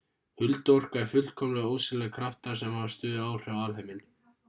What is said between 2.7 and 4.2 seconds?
hafa stöðug áhrif á alheiminn